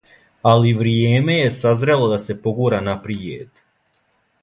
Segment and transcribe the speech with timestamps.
[0.51, 3.67] Али вријеме је сазрело да се погура напријед.